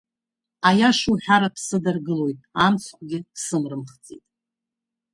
[0.67, 4.25] Аиаша уҳәар аԥсы даргылоит, амцхәгьы сымрымхӡеит.